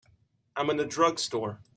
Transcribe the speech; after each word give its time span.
I'm 0.55 0.71
in 0.71 0.79
a 0.79 0.85
drugstore. 0.85 1.61